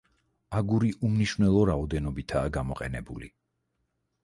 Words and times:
აგური 0.59 0.89
უმნიშვნელო 1.09 1.61
რაოდენობითაა 1.71 2.51
გამოყენებული. 2.59 3.33